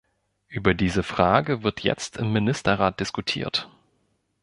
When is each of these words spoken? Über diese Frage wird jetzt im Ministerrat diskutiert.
Über 0.47 0.73
diese 0.73 1.03
Frage 1.03 1.61
wird 1.61 1.81
jetzt 1.81 2.17
im 2.17 2.33
Ministerrat 2.33 2.99
diskutiert. 2.99 3.69